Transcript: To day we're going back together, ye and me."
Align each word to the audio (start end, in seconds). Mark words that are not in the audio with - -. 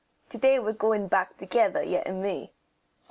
To 0.29 0.39
day 0.39 0.57
we're 0.57 0.73
going 0.73 1.09
back 1.09 1.37
together, 1.37 1.83
ye 1.83 1.99
and 1.99 2.23
me." 2.23 2.55